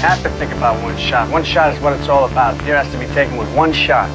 [0.00, 1.30] Have to think about one shot.
[1.30, 2.60] One shot is what it's all about.
[2.62, 4.08] Here has to be taken with one shot.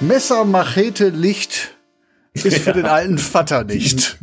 [0.00, 1.76] Messer, Machete, Licht
[2.34, 4.18] ist für den alten Vater nicht.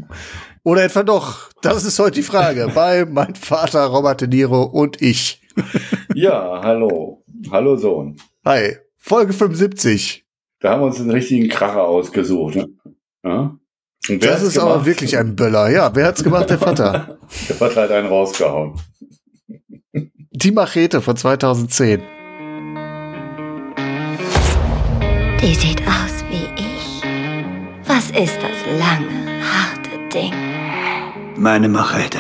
[0.63, 1.49] Oder etwa doch?
[1.62, 5.41] Das ist heute die Frage bei mein Vater Robert De Niro und ich.
[6.15, 7.23] Ja, hallo.
[7.49, 8.17] Hallo Sohn.
[8.45, 10.26] Hi, Folge 75.
[10.59, 12.55] Da haben wir uns einen richtigen Kracher ausgesucht.
[12.55, 12.68] Ne?
[13.24, 13.59] Ja?
[14.08, 15.70] Und Das ist aber wirklich ein Böller.
[15.70, 16.50] Ja, wer hat's gemacht?
[16.50, 17.18] Der Vater.
[17.50, 18.80] Der Vater hat einen rausgehauen.
[20.32, 22.02] Die Machete von 2010.
[25.42, 27.04] Die sieht aus wie ich.
[27.88, 30.34] Was ist das lange, harte Ding?
[31.36, 32.20] Meine Machete.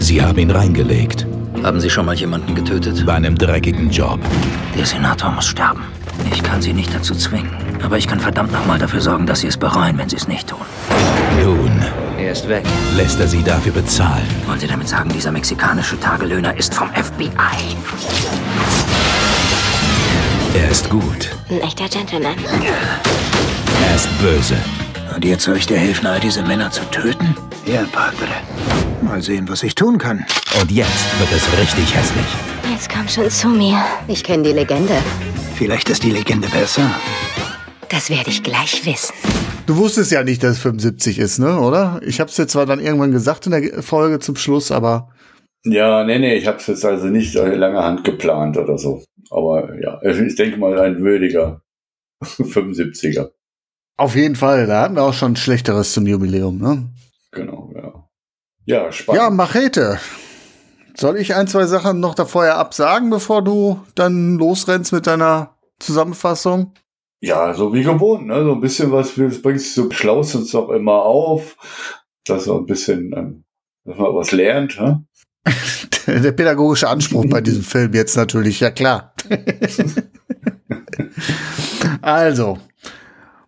[0.00, 1.26] Sie haben ihn reingelegt.
[1.62, 3.04] Haben Sie schon mal jemanden getötet?
[3.06, 4.20] Bei einem dreckigen Job.
[4.76, 5.84] Der Senator muss sterben.
[6.32, 7.50] Ich kann Sie nicht dazu zwingen.
[7.82, 10.48] Aber ich kann verdammt nochmal dafür sorgen, dass Sie es bereuen, wenn Sie es nicht
[10.48, 10.60] tun.
[11.42, 11.70] Nun
[12.18, 12.64] Er ist weg.
[12.96, 14.26] lässt er sie dafür bezahlen.
[14.46, 17.30] Wollen Sie damit sagen, dieser mexikanische Tagelöhner ist vom FBI?
[20.54, 21.30] Er ist gut.
[21.50, 22.34] Ein echter Gentleman.
[23.88, 24.56] Er ist böse.
[25.14, 27.36] Und jetzt soll ich dir helfen, all diese Männer zu töten?
[27.66, 28.28] Ja, Padre.
[29.02, 30.24] Mal sehen, was ich tun kann.
[30.60, 32.26] Und jetzt wird es richtig hässlich.
[32.70, 33.78] Jetzt komm schon zu mir.
[34.08, 34.94] Ich kenne die Legende.
[35.56, 36.90] Vielleicht ist die Legende besser.
[37.88, 39.14] Das werde ich gleich wissen.
[39.66, 41.60] Du wusstest ja nicht, dass es 75 ist, ne?
[41.60, 42.00] Oder?
[42.04, 45.10] Ich hab's dir zwar dann irgendwann gesagt in der Folge zum Schluss, aber
[45.64, 49.02] Ja, nee, nee, ich habe es jetzt also nicht so lange Hand geplant oder so.
[49.30, 51.62] Aber ja, ich denke mal ein würdiger
[52.24, 53.30] 75er.
[53.96, 56.88] auf jeden Fall, da hatten wir auch schon Schlechteres zum Jubiläum, ne?
[57.32, 58.05] Genau, ja.
[58.66, 59.22] Ja, spannend.
[59.22, 59.98] Ja, Machete.
[60.96, 65.56] Soll ich ein, zwei Sachen noch da vorher absagen, bevor du dann losrennst mit deiner
[65.78, 66.72] Zusammenfassung?
[67.20, 68.42] Ja, so wie gewohnt, ne?
[68.44, 71.56] So ein bisschen was, das bringst du, schlaust uns doch immer auf,
[72.24, 73.44] dass so ein bisschen, ähm,
[73.84, 75.04] dass man was lernt, ne?
[76.06, 79.14] Der pädagogische Anspruch bei diesem Film jetzt natürlich, ja klar.
[82.02, 82.58] also,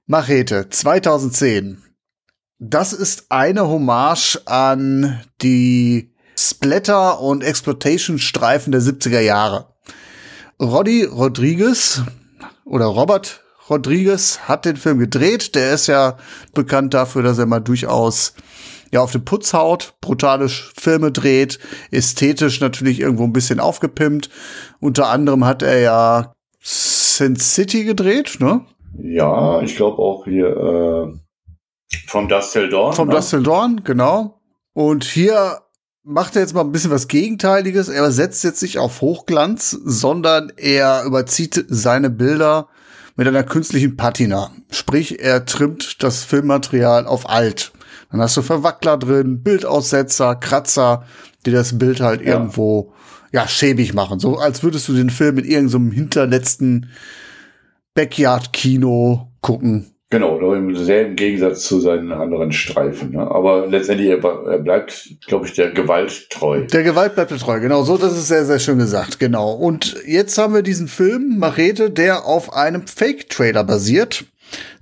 [0.07, 1.83] Machete 2010.
[2.61, 9.75] Das ist eine Hommage an die Splatter- und Exploitation-Streifen der 70er Jahre.
[10.61, 12.03] Roddy Rodriguez
[12.65, 15.55] oder Robert Rodriguez hat den Film gedreht.
[15.55, 16.17] Der ist ja
[16.53, 18.35] bekannt dafür, dass er mal durchaus
[18.91, 21.61] ja auf den Putz haut, brutale Filme dreht,
[21.93, 24.31] ästhetisch natürlich irgendwo ein bisschen aufgepimpt.
[24.81, 28.63] Unter anderem hat er ja Sin City gedreht, ne?
[29.01, 31.19] Ja, ich glaube auch hier äh,
[32.09, 32.93] vom Dust Till Dawn.
[32.93, 33.15] Vom ne?
[33.15, 34.41] Dust Till Dawn, genau.
[34.73, 35.61] Und hier
[36.03, 37.89] macht er jetzt mal ein bisschen was Gegenteiliges.
[37.89, 42.69] Er setzt jetzt nicht auf Hochglanz, sondern er überzieht seine Bilder
[43.17, 44.53] mit einer künstlichen Patina.
[44.71, 47.73] Sprich, er trimmt das Filmmaterial auf alt.
[48.11, 51.05] Dann hast du Verwackler drin, Bildaussetzer, Kratzer,
[51.45, 52.35] die das Bild halt Ja.
[52.35, 52.95] irgendwo
[53.33, 54.19] ja schäbig machen.
[54.19, 56.89] So als würdest du den Film in irgendeinem hinterletzten
[57.95, 59.95] Backyard-Kino gucken.
[60.11, 63.13] Genau, nur im selben Gegensatz zu seinen anderen Streifen.
[63.13, 63.31] Ne?
[63.31, 66.67] Aber letztendlich, er, er bleibt, glaube ich, der Gewalt treu.
[66.67, 69.53] Der Gewalt bleibt mir treu, genau so, das ist sehr, sehr schön gesagt, genau.
[69.53, 74.25] Und jetzt haben wir diesen Film, Machete, der auf einem Fake-Trailer basiert.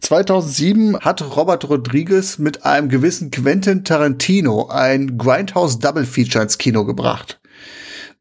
[0.00, 6.84] 2007 hat Robert Rodriguez mit einem gewissen Quentin Tarantino ein Grindhouse Double Feature ins Kino
[6.84, 7.40] gebracht.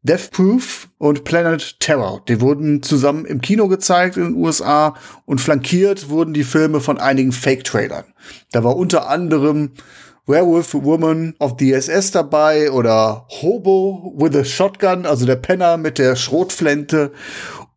[0.06, 5.42] Death Proof und Planet Terror, die wurden zusammen im Kino gezeigt in den USA und
[5.42, 8.06] flankiert wurden die Filme von einigen Fake-Trailern.
[8.52, 9.72] Da war unter anderem
[10.28, 15.98] Werewolf Woman of the SS dabei oder Hobo with a Shotgun, also der Penner mit
[15.98, 17.12] der Schrotflinte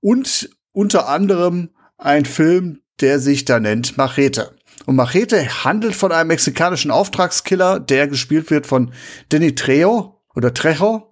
[0.01, 4.55] und unter anderem ein Film, der sich da nennt Machete.
[4.85, 8.93] Und Machete handelt von einem mexikanischen Auftragskiller, der gespielt wird von
[9.31, 11.08] Danny Trejo oder Trejo,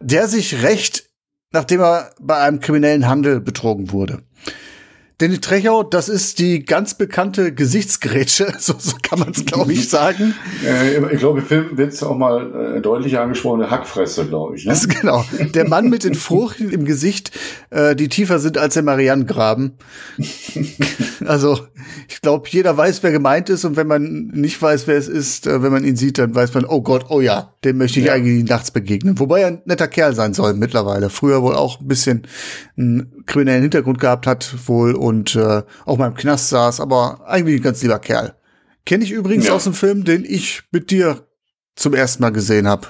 [0.00, 1.10] der sich rächt,
[1.52, 4.22] nachdem er bei einem kriminellen Handel betrogen wurde.
[5.20, 9.90] Danny Trejo, das ist die ganz bekannte Gesichtsgrätsche, so, so kann man es, glaube ich,
[9.90, 10.34] sagen.
[10.64, 14.56] Äh, ich glaube, im Film wird es auch mal äh, deutlich angesprochen, eine Hackfresse, glaube
[14.56, 14.64] ich.
[14.64, 14.70] Ne?
[14.70, 15.22] Das, genau.
[15.52, 17.38] Der Mann mit den Furchen im Gesicht,
[17.68, 19.72] äh, die tiefer sind als der Marianengraben.
[21.26, 21.66] also,
[22.08, 25.46] ich glaube, jeder weiß, wer gemeint ist und wenn man nicht weiß, wer es ist,
[25.46, 28.06] äh, wenn man ihn sieht, dann weiß man, oh Gott, oh ja, dem möchte ich
[28.06, 28.14] ja.
[28.14, 29.18] eigentlich nachts begegnen.
[29.18, 31.10] Wobei er ein netter Kerl sein soll mittlerweile.
[31.10, 32.26] Früher wohl auch ein bisschen
[32.78, 37.60] einen kriminellen Hintergrund gehabt hat, wohl und äh, auch mal im Knast saß, aber eigentlich
[37.60, 38.34] ein ganz lieber Kerl.
[38.84, 39.54] Kenne ich übrigens ja.
[39.54, 41.26] aus dem Film, den ich mit dir
[41.76, 42.88] zum ersten Mal gesehen habe.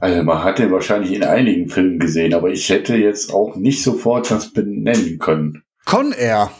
[0.00, 3.82] Also man hat den wahrscheinlich in einigen Filmen gesehen, aber ich hätte jetzt auch nicht
[3.82, 5.62] sofort das benennen können.
[5.84, 6.50] Con Air.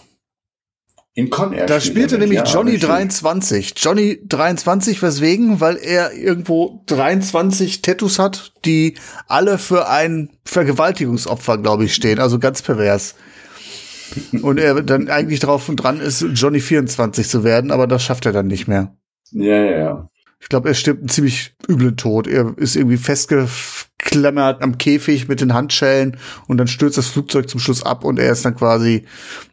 [1.17, 1.67] In Con Air.
[1.67, 3.75] Da spielte nämlich ja, Johnny 23.
[3.77, 5.61] Johnny 23, weswegen?
[5.61, 8.95] Weil er irgendwo 23 Tattoos hat, die
[9.29, 12.19] alle für ein Vergewaltigungsopfer, glaube ich, stehen.
[12.19, 13.15] Also ganz pervers.
[14.43, 18.27] und er dann eigentlich drauf und dran ist, Johnny 24 zu werden, aber das schafft
[18.27, 18.97] er dann nicht mehr.
[19.31, 20.09] Ja, ja, ja.
[20.41, 22.27] Ich glaube, er stirbt einen ziemlich üblen Tod.
[22.27, 26.19] Er ist irgendwie festgeklemmert am Käfig mit den Handschellen
[26.49, 29.07] und dann stürzt das Flugzeug zum Schluss ab und er ist dann quasi,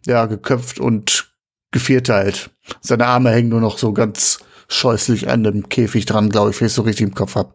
[0.06, 1.31] ja, geköpft und
[1.72, 2.52] gevierteilt.
[2.82, 6.68] Seine Arme hängen nur noch so ganz scheußlich an dem Käfig dran, glaube ich, wenn
[6.68, 7.54] ich so richtig im Kopf habe.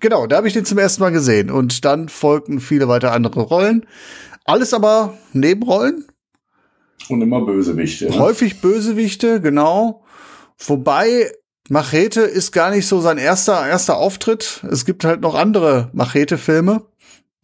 [0.00, 3.40] Genau, da habe ich den zum ersten Mal gesehen und dann folgten viele weitere andere
[3.42, 3.86] Rollen.
[4.44, 6.06] Alles aber Nebenrollen,
[7.10, 8.08] und immer Bösewichte.
[8.10, 8.18] Ne?
[8.18, 10.04] Häufig Bösewichte, genau.
[10.58, 11.32] Wobei
[11.68, 14.64] Machete ist gar nicht so sein erster, erster Auftritt.
[14.70, 16.82] Es gibt halt noch andere Machete-Filme.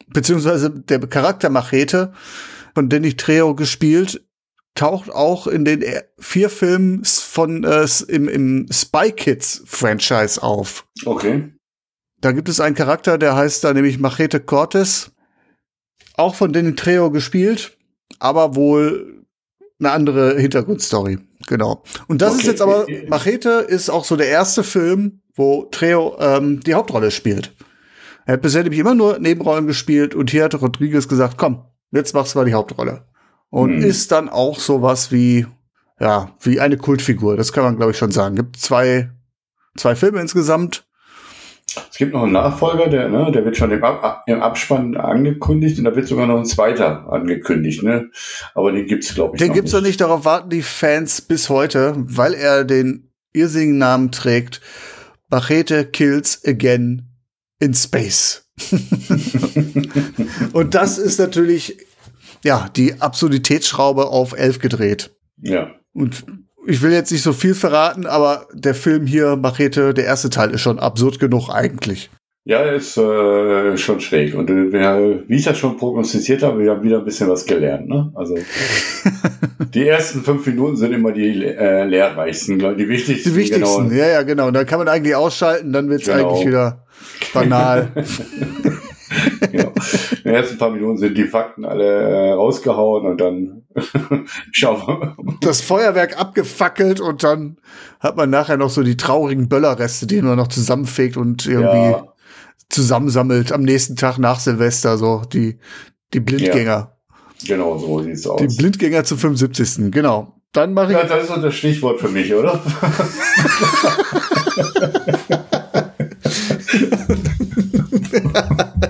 [0.09, 2.13] Beziehungsweise der Charakter Machete,
[2.75, 4.25] von Danny Trejo gespielt,
[4.77, 5.85] taucht auch in den
[6.19, 10.87] vier Filmen von äh, im, im Spy Kids Franchise auf.
[11.05, 11.53] Okay.
[12.21, 15.13] Da gibt es einen Charakter, der heißt da nämlich Machete Cortes,
[16.17, 17.77] auch von Danny Trejo gespielt,
[18.19, 19.25] aber wohl
[19.79, 21.19] eine andere Hintergrundstory.
[21.47, 21.83] Genau.
[22.09, 22.41] Und das okay.
[22.41, 27.11] ist jetzt aber, Machete ist auch so der erste Film, wo Treo ähm, die Hauptrolle
[27.11, 27.55] spielt.
[28.25, 32.15] Er hat bisher nämlich immer nur Nebenrollen gespielt und hier hat Rodriguez gesagt, komm, jetzt
[32.15, 33.07] machst du mal die Hauptrolle.
[33.57, 33.85] Und hm.
[33.85, 35.47] ist dann auch sowas wie,
[35.99, 37.39] ja, wie eine Kultfigur.
[37.39, 38.37] Das kann man, glaube ich, schon sagen.
[38.37, 39.09] Gibt zwei,
[39.79, 40.85] zwei Filme insgesamt.
[41.91, 45.79] Es gibt noch einen Nachfolger, der, ne, der wird schon im, Ab im Abspann angekündigt
[45.79, 48.11] und da wird sogar noch ein zweiter angekündigt, ne?
[48.55, 50.03] Aber den gibt's glaube ich, Den gibt's noch nicht.
[50.03, 54.61] Darauf warten die Fans bis heute, weil er den irrsinnigen Namen trägt.
[55.31, 57.09] Machete kills again
[57.59, 58.51] in space.
[60.53, 61.79] und das ist natürlich,
[62.47, 65.11] ja, die Absurditätsschraube auf elf gedreht.
[65.43, 65.73] Ja.
[65.93, 66.25] Und
[66.67, 70.53] ich will jetzt nicht so viel verraten, aber der Film hier, Machete, der erste Teil
[70.53, 72.09] ist schon absurd genug eigentlich.
[72.45, 74.37] Ja, ist äh, schon schräg.
[74.37, 77.89] Und äh, wie ich das schon prognostiziert habe, wir haben wieder ein bisschen was gelernt.
[77.89, 78.13] Ne?
[78.15, 78.37] Also
[79.75, 83.31] die ersten fünf Minuten sind immer die äh, lehrreichsten, die wichtigsten.
[83.31, 84.01] Die wichtigsten, genau.
[84.01, 84.47] ja, ja, genau.
[84.47, 86.31] Und dann kann man eigentlich ausschalten, dann wird es genau.
[86.31, 86.87] eigentlich wieder
[87.35, 87.89] banal.
[89.51, 89.73] genau.
[90.27, 93.63] In den ersten paar Minuten sind die Fakten alle äh, rausgehauen und dann
[94.51, 95.17] schauen wir.
[95.41, 97.59] Das Feuerwerk abgefackelt und dann
[98.01, 102.13] hat man nachher noch so die traurigen Böllerreste, die man noch zusammenfegt und irgendwie ja.
[102.69, 105.61] zusammensammelt am nächsten Tag nach Silvester, so die,
[106.13, 106.73] die Blindgänger.
[106.73, 106.93] Ja.
[107.47, 108.41] Genau, so sieht's aus.
[108.41, 109.93] Die Blindgänger zum 75.
[109.93, 110.35] Genau.
[110.51, 110.99] Dann mache ich.
[110.99, 112.61] Ja, das ist so das Stichwort für mich, oder?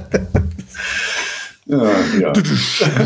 [1.69, 2.33] Ja, ja.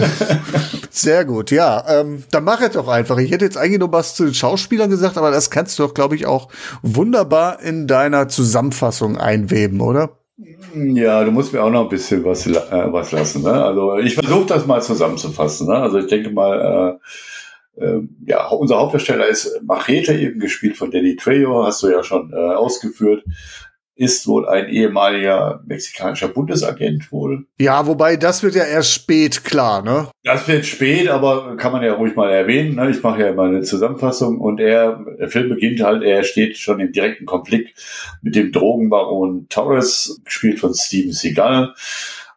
[0.91, 1.83] Sehr gut, ja.
[1.89, 3.17] Ähm, dann mach jetzt auch einfach.
[3.17, 5.95] Ich hätte jetzt eigentlich noch was zu den Schauspielern gesagt, aber das kannst du doch,
[5.95, 6.49] glaube ich, auch
[6.83, 10.19] wunderbar in deiner Zusammenfassung einweben, oder?
[10.75, 12.53] Ja, du musst mir auch noch ein bisschen was, äh,
[12.93, 13.43] was lassen.
[13.43, 13.65] Ne?
[13.65, 15.67] Also ich versuche das mal zusammenzufassen.
[15.67, 15.77] Ne?
[15.77, 16.99] Also ich denke mal,
[17.79, 22.03] äh, äh, ja, unser Hauptdarsteller ist Machete, eben gespielt von Danny Trejo, hast du ja
[22.03, 23.25] schon äh, ausgeführt
[24.01, 27.45] ist wohl ein ehemaliger mexikanischer Bundesagent wohl.
[27.59, 30.09] Ja, wobei das wird ja erst spät klar, ne?
[30.25, 32.77] Das wird spät, aber kann man ja ruhig mal erwähnen.
[32.77, 32.91] Ne?
[32.91, 36.81] Ich mache ja immer eine Zusammenfassung und er, der Film beginnt halt, er steht schon
[36.81, 37.79] im direkten Konflikt
[38.23, 41.75] mit dem Drogenbaron Torres, gespielt von Steven Seagal.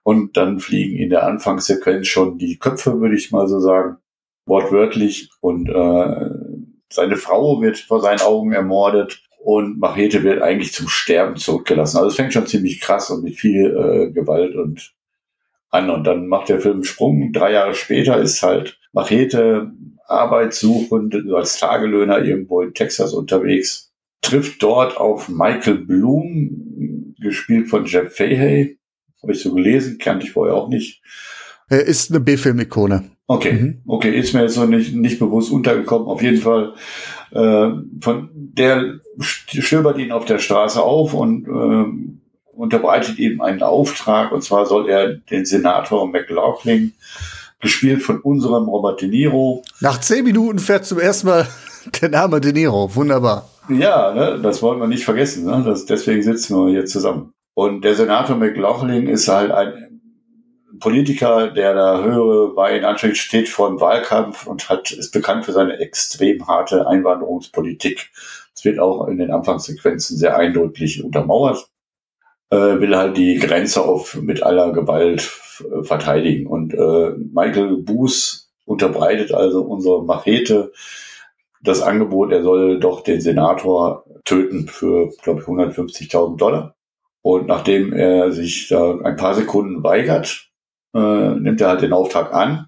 [0.04, 4.00] Und dann fliegen in der Anfangssequenz schon die Köpfe, würde ich mal so sagen,
[4.46, 5.30] wortwörtlich.
[5.40, 6.30] Und äh,
[6.92, 11.98] seine Frau wird vor seinen Augen ermordet und Machete wird eigentlich zum Sterben zurückgelassen.
[11.98, 14.94] Also es fängt schon ziemlich krass und mit viel äh, Gewalt und
[15.70, 15.90] an.
[15.90, 17.34] Und dann macht der Film einen Sprung.
[17.34, 19.72] Drei Jahre später ist halt Machete
[20.08, 28.16] arbeitssuchend als Tagelöhner irgendwo in Texas unterwegs, trifft dort auf Michael Bloom, gespielt von Jeff
[28.16, 28.78] Fahey.
[29.22, 31.02] Habe ich so gelesen, kannte ich vorher auch nicht.
[31.70, 33.10] Er ist eine B-Film-Ikone.
[33.26, 33.82] Okay, Mhm.
[33.88, 36.08] okay, ist mir jetzt noch nicht, nicht bewusst untergekommen.
[36.08, 36.74] Auf jeden Fall,
[37.34, 37.72] äh,
[38.02, 42.22] von der stöbert ihn auf der Straße auf und ähm,
[42.56, 44.32] unterbreitet ihm einen Auftrag.
[44.32, 46.94] Und zwar soll er den Senator McLaughlin,
[47.60, 51.48] gespielt von unserem Robert De Niro, Nach zehn Minuten fährt zum ersten Mal
[52.02, 52.94] der Name De Niro.
[52.94, 53.50] Wunderbar.
[53.70, 55.46] Ja, ne, das wollen wir nicht vergessen.
[55.46, 55.64] Ne?
[55.66, 57.34] Das, deswegen sitzen wir hier zusammen.
[57.56, 59.83] Und der Senator McLaughlin ist halt ein
[60.80, 65.46] Politiker, der da höhere bei in Anführungszeichen steht vor dem Wahlkampf und hat, ist bekannt
[65.46, 68.12] für seine extrem harte Einwanderungspolitik.
[68.56, 71.68] Es wird auch in den Anfangssequenzen sehr eindrücklich untermauert.
[72.50, 75.22] Äh, will halt die Grenze auf mit aller Gewalt
[75.82, 76.48] verteidigen.
[76.48, 80.72] Und äh, Michael Boos unterbreitet also unsere Machete
[81.64, 86.76] das Angebot, er soll doch den Senator töten für, glaube ich, 150.000 Dollar.
[87.22, 90.50] Und nachdem er sich da ein paar Sekunden weigert,
[90.94, 92.68] äh, nimmt er halt den Auftrag an.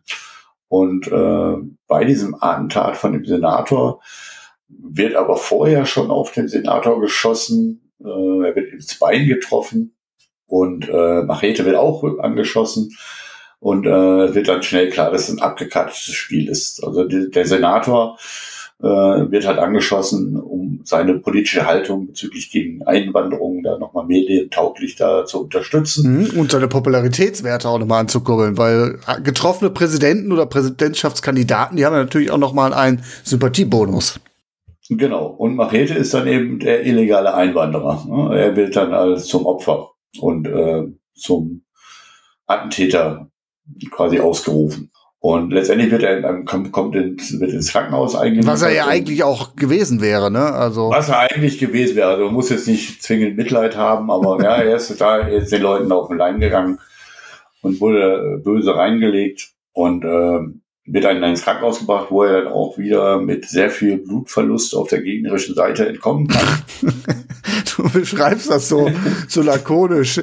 [0.67, 1.55] Und äh,
[1.87, 4.01] bei diesem Attentat von dem Senator
[4.67, 7.91] wird aber vorher schon auf den Senator geschossen.
[8.03, 8.07] Äh,
[8.47, 9.95] er wird ins Bein getroffen
[10.47, 12.95] und äh, Machete wird auch angeschossen.
[13.59, 16.83] Und äh, wird dann schnell klar, dass es ein abgekartetes Spiel ist.
[16.83, 18.17] Also die, der Senator
[18.81, 25.25] äh, wird halt angeschossen, um seine politische Haltung bezüglich gegen Einwanderung da nochmal medientauglich da
[25.25, 26.29] zu unterstützen.
[26.33, 26.39] Mhm.
[26.39, 32.37] Und seine Popularitätswerte auch nochmal anzukurbeln, weil getroffene Präsidenten oder Präsidentschaftskandidaten, die haben natürlich auch
[32.37, 34.19] nochmal einen Sympathiebonus.
[34.89, 35.27] Genau.
[35.27, 38.05] Und Machete ist dann eben der illegale Einwanderer.
[38.07, 38.37] ne?
[38.37, 40.83] Er wird dann als zum Opfer und äh,
[41.15, 41.63] zum
[42.45, 43.29] Attentäter
[43.89, 44.91] quasi ausgerufen.
[45.25, 48.53] Und letztendlich wird er in kommt, kommt ins, wird ins Krankenhaus eingeliefert.
[48.53, 50.53] Was er ja und- eigentlich auch gewesen wäre, ne?
[50.53, 50.91] Also.
[50.91, 52.09] Was er eigentlich gewesen wäre.
[52.09, 55.51] Also man muss jetzt nicht zwingend Mitleid haben, aber ja, er ist da, er ist
[55.51, 56.77] den Leuten auf den Leim gegangen
[57.63, 60.41] und wurde böse reingelegt und äh,
[60.87, 64.89] wird dann ins Krankenhaus gebracht, wo er dann auch wieder mit sehr viel Blutverlust auf
[64.89, 66.63] der gegnerischen Seite entkommen kann.
[67.75, 68.89] Du beschreibst das so,
[69.27, 70.21] so lakonisch.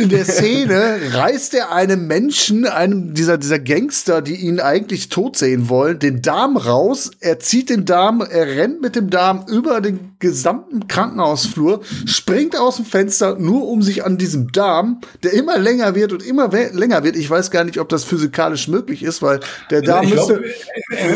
[0.00, 5.36] In der Szene reißt er einem Menschen, einem dieser, dieser Gangster, die ihn eigentlich tot
[5.36, 7.10] sehen wollen, den Darm raus.
[7.20, 12.76] Er zieht den Darm, er rennt mit dem Darm über den gesamten Krankenhausflur, springt aus
[12.76, 17.04] dem Fenster, nur um sich an diesem Darm, der immer länger wird und immer länger
[17.04, 17.16] wird.
[17.16, 19.40] Ich weiß gar nicht, ob das physikalisch möglich ist, weil
[19.70, 20.34] der Darm ich müsste.
[20.34, 20.54] glaube,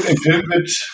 [0.08, 0.90] im, Film wird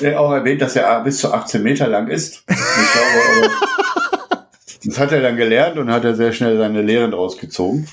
[0.00, 2.46] äh, auch erwähnt, dass er bis zu 18 Meter lang ist.
[2.46, 3.50] Glaube,
[4.84, 7.88] das hat er dann gelernt und hat er sehr schnell seine Lehren daraus gezogen.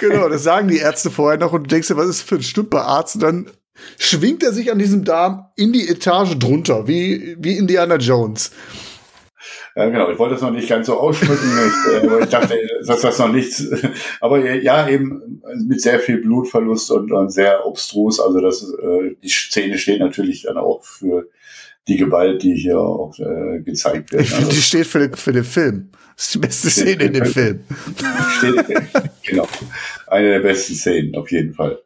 [0.00, 2.42] Genau, das sagen die Ärzte vorher noch und du denkst dir, was ist für ein
[2.42, 3.16] Stümperarzt?
[3.16, 3.50] Und dann
[3.98, 8.50] schwingt er sich an diesem Darm in die Etage drunter, wie, wie Indiana Jones.
[9.80, 10.10] Ja, genau.
[10.10, 11.36] Ich wollte das noch nicht ganz so ausschmücken.
[11.36, 12.54] Ich, äh, ich dachte,
[12.86, 13.66] dass das noch nichts.
[14.20, 18.20] Aber ja, eben mit sehr viel Blutverlust und, und sehr obstrus.
[18.20, 21.28] Also das, äh, die Szene steht natürlich dann auch für
[21.88, 24.22] die Gewalt, die hier auch äh, gezeigt wird.
[24.22, 25.90] Ich finde, die steht für den, für den Film.
[26.14, 27.60] Das ist die beste Szene in dem Film.
[28.38, 28.66] steht,
[29.22, 29.48] genau.
[30.06, 31.80] Eine der besten Szenen, auf jeden Fall.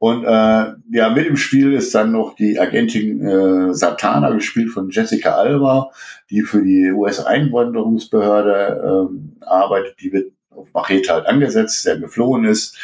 [0.00, 4.88] Und äh, ja, mit im Spiel ist dann noch die Agentin äh, Satana, gespielt von
[4.88, 5.90] Jessica Alba,
[6.30, 10.00] die für die US-Einwanderungsbehörde ähm, arbeitet.
[10.00, 12.78] Die wird auf Machete halt angesetzt, der geflohen ist.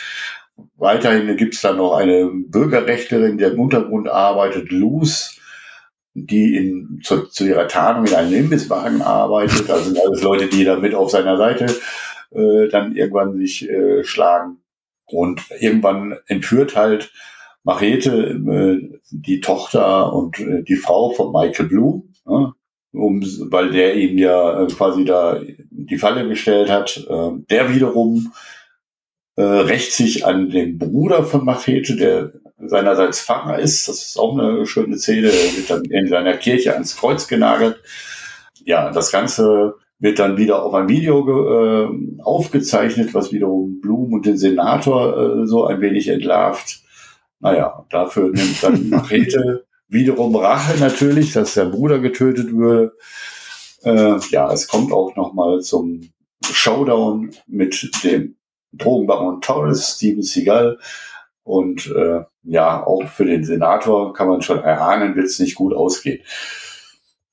[0.77, 5.41] Weiterhin gibt es dann noch eine Bürgerrechtlerin, die im Untergrund arbeitet, Luz,
[6.13, 9.71] die in, zu, zu ihrer Tarnung in einem Imbisswagen arbeitet.
[9.71, 11.65] Also sind alles Leute, die da mit auf seiner Seite
[12.33, 14.59] äh, dann irgendwann sich äh, schlagen.
[15.07, 17.13] Und irgendwann entführt halt
[17.63, 22.53] Machete äh, die Tochter und äh, die Frau von Michael Blue, ne?
[22.93, 23.21] um,
[23.51, 27.05] weil der ihm ja äh, quasi da die Falle gestellt hat.
[27.09, 28.33] Äh, der wiederum
[29.37, 33.89] äh, rächt sich an den Bruder von Machete, der seinerseits Pfarrer ist.
[33.89, 35.29] Das ist auch eine schöne Szene.
[35.29, 37.83] Der wird dann in seiner Kirche ans Kreuz genagelt.
[38.65, 44.27] Ja, das Ganze wird dann wieder auf ein Video äh, aufgezeichnet, was wiederum Blum und
[44.27, 46.83] den Senator äh, so ein wenig entlarvt.
[47.41, 52.93] Naja, dafür nimmt dann Machete wiederum Rache natürlich, dass der Bruder getötet würde.
[53.85, 56.11] Äh, ja, es kommt auch nochmal zum
[56.45, 58.37] Showdown mit dem
[58.73, 60.79] Drogenbaron Torres, Steven Seagal.
[61.43, 65.73] Und äh, ja, auch für den Senator kann man schon erahnen, wird es nicht gut
[65.73, 66.21] ausgehen.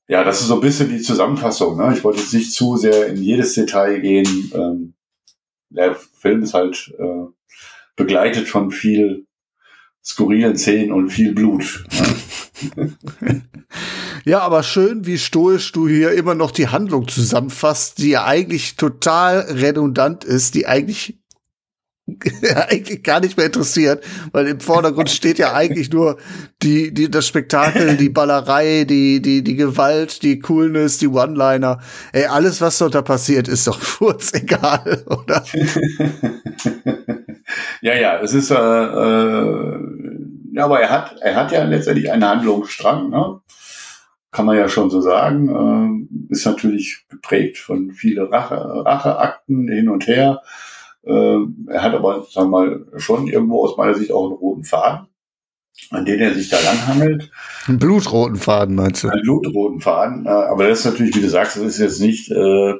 [0.06, 1.76] Ja, das ist so ein bisschen die Zusammenfassung.
[1.76, 1.94] Ne?
[1.96, 4.52] Ich wollte jetzt nicht zu sehr in jedes Detail gehen.
[4.54, 4.94] Ähm,
[5.70, 7.26] der Film ist halt äh,
[7.96, 9.26] begleitet von viel
[10.04, 11.84] skurrilen Szenen und viel Blut.
[12.76, 12.92] Ne?
[14.26, 18.76] Ja, aber schön, wie stoisch du hier immer noch die Handlung zusammenfasst, die ja eigentlich
[18.76, 21.18] total redundant ist, die eigentlich
[22.68, 26.16] eigentlich gar nicht mehr interessiert, weil im Vordergrund steht ja eigentlich nur
[26.62, 31.80] die, die, das Spektakel, die Ballerei, die, die, die Gewalt, die Coolness, die One-Liner.
[32.12, 35.44] Ey, alles, was dort da passiert, ist doch furz egal, oder?
[37.82, 39.78] ja, ja, es ist, äh, äh,
[40.52, 43.40] ja, aber er hat, er hat ja letztendlich einen Handlungsstrang, ne?
[44.34, 49.88] kann man ja schon so sagen, äh, ist natürlich geprägt von viele Rache, Racheakten hin
[49.88, 50.42] und her.
[51.06, 54.64] Äh, er hat aber, sagen wir mal, schon irgendwo aus meiner Sicht auch einen roten
[54.64, 55.06] Faden,
[55.90, 57.30] an den er sich da langhangelt.
[57.66, 59.08] Einen blutroten Faden, meinst du?
[59.08, 60.26] Einen blutroten Faden.
[60.26, 62.74] Äh, aber das ist natürlich, wie du sagst, das ist jetzt nicht, äh,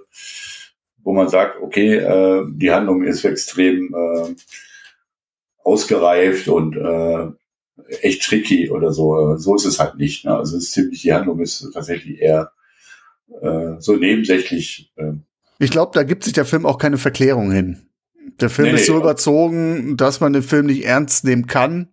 [1.02, 3.94] wo man sagt, okay, äh, die Handlung ist extrem
[5.62, 6.76] ausgereift und
[8.00, 9.36] echt tricky oder so.
[9.36, 10.24] So ist es halt nicht.
[10.24, 10.36] Ne?
[10.36, 12.52] Also es ist ziemlich, die Handlung ist tatsächlich eher
[13.78, 14.92] so nebensächlich.
[15.58, 17.88] Ich glaube, da gibt sich der Film auch keine Verklärung hin.
[18.40, 21.88] Der Film nee, ist so nee, überzogen, dass man den Film nicht ernst nehmen kann.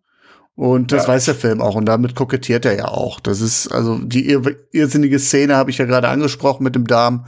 [0.55, 1.13] Und das ja.
[1.13, 3.19] weiß der Film auch und damit kokettiert er ja auch.
[3.19, 7.25] Das ist also die irr irrsinnige Szene habe ich ja gerade angesprochen mit dem Darm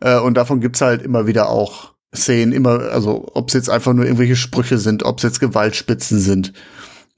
[0.00, 3.94] äh, und davon gibt's halt immer wieder auch Szenen, immer also ob es jetzt einfach
[3.94, 6.52] nur irgendwelche Sprüche sind, ob es jetzt Gewaltspitzen sind.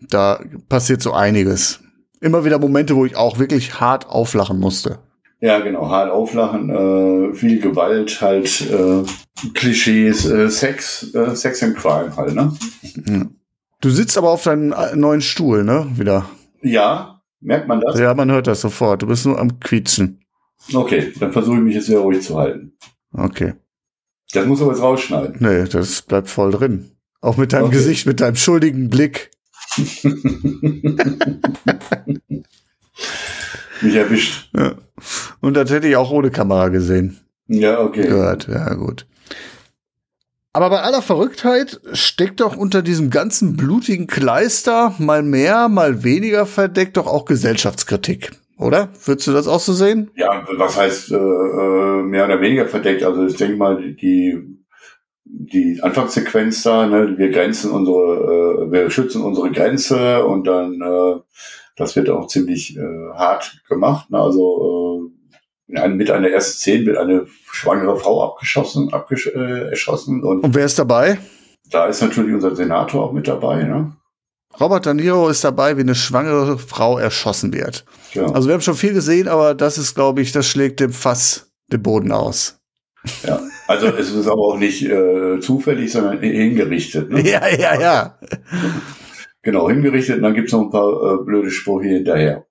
[0.08, 1.80] Da passiert so einiges.
[2.20, 5.00] Immer wieder Momente, wo ich auch wirklich hart auflachen musste.
[5.42, 9.02] Ja, genau, hart auflachen, äh, viel Gewalt, halt äh,
[9.54, 12.52] Klischees, äh, Sex, äh, Sex and Crime halt, ne?
[13.80, 15.90] Du sitzt aber auf deinem äh, neuen Stuhl, ne?
[15.94, 16.26] Wieder.
[16.60, 17.98] Ja, merkt man das?
[17.98, 19.00] Ja, man hört das sofort.
[19.00, 20.22] Du bist nur am Quietschen.
[20.74, 22.74] Okay, dann versuche ich mich jetzt sehr ruhig zu halten.
[23.14, 23.54] Okay.
[24.32, 25.36] Das muss aber jetzt rausschneiden.
[25.38, 26.90] Nee, das bleibt voll drin.
[27.22, 27.76] Auch mit deinem okay.
[27.76, 29.30] Gesicht, mit deinem schuldigen Blick.
[33.80, 34.50] Mich erwischt.
[34.54, 34.74] Ja.
[35.40, 37.18] Und das hätte ich auch ohne Kamera gesehen.
[37.46, 38.06] Ja, okay.
[38.06, 39.06] Gehört, ja, gut.
[40.52, 46.44] Aber bei aller Verrücktheit steckt doch unter diesem ganzen blutigen Kleister mal mehr, mal weniger
[46.44, 48.88] verdeckt doch auch Gesellschaftskritik, oder?
[49.04, 50.10] Würdest du das auch so sehen?
[50.16, 53.04] Ja, was heißt äh, äh mehr oder weniger verdeckt?
[53.04, 54.60] Also ich denke mal, die
[55.32, 61.20] die Anfangssequenz da, ne, wir grenzen unsere, äh, wir schützen unsere Grenze und dann, äh,
[61.80, 62.80] das wird auch ziemlich äh,
[63.14, 64.10] hart gemacht.
[64.10, 64.18] Ne?
[64.18, 65.10] Also
[65.66, 70.22] äh, mit einer ersten Szene wird eine schwangere Frau abgeschossen, abgesch äh, erschossen.
[70.22, 71.18] Und, und wer ist dabei?
[71.70, 73.62] Da ist natürlich unser Senator auch mit dabei.
[73.62, 73.92] Ne?
[74.60, 77.84] Robert De Niro ist dabei, wie eine schwangere Frau erschossen wird.
[78.12, 78.26] Ja.
[78.26, 81.50] Also wir haben schon viel gesehen, aber das ist, glaube ich, das schlägt dem Fass
[81.72, 82.58] den Boden aus.
[83.26, 87.10] Ja, also es ist aber auch nicht äh, zufällig, sondern hingerichtet.
[87.10, 87.22] Ne?
[87.26, 88.18] Ja, ja, ja.
[89.42, 92.46] Genau, hingerichtet und dann gibt's noch ein paar äh, blöde Sprüche hinterher.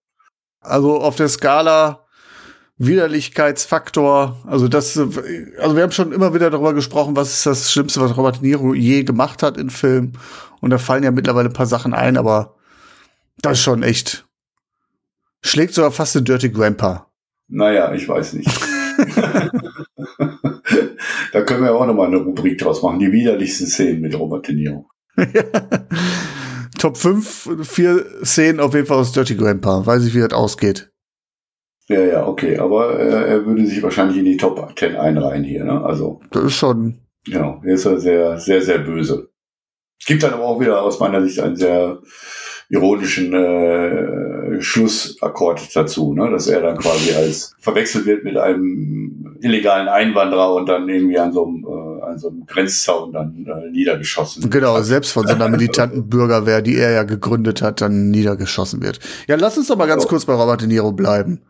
[0.61, 2.05] Also auf der Skala
[2.81, 7.99] Widerlichkeitsfaktor, also das, also wir haben schon immer wieder darüber gesprochen, was ist das Schlimmste,
[7.99, 10.13] was Robert Niro je gemacht hat in Film.
[10.61, 12.55] Und da fallen ja mittlerweile ein paar Sachen ein, aber
[13.41, 14.25] das ist schon echt.
[15.41, 17.07] Schlägt sogar fast den Dirty Grandpa.
[17.49, 18.49] Naja, ich weiß nicht.
[21.33, 22.99] da können wir auch nochmal eine Rubrik draus machen.
[22.99, 24.87] Die widerlichsten Szenen mit Robert De Niro.
[26.77, 29.85] Top 5, vier Szenen auf jeden Fall aus Dirty Grandpa.
[29.85, 30.91] Weiß ich, wie das ausgeht.
[31.87, 32.57] Ja, ja, okay.
[32.57, 35.83] Aber äh, er würde sich wahrscheinlich in die Top 10 einreihen hier, ne?
[35.83, 36.21] Also.
[36.31, 36.99] Das ist schon.
[37.25, 39.29] Genau, er ist ja sehr, sehr, sehr böse.
[40.05, 41.99] Gibt dann aber auch wieder aus meiner Sicht einen sehr
[42.69, 46.29] ironischen äh, Schlussakkord dazu, ne?
[46.29, 51.33] dass er dann quasi als verwechselt wird mit einem illegalen Einwanderer und dann irgendwie an
[51.33, 54.49] so einem, äh, an so einem Grenzzaun dann äh, niedergeschossen.
[54.49, 54.85] Genau, hat.
[54.85, 58.99] selbst von so einer militanten Bürgerwehr, die er ja gegründet hat, dann niedergeschossen wird.
[59.27, 60.09] Ja, lass uns doch mal ganz so.
[60.09, 61.41] kurz bei Robert De Niro bleiben.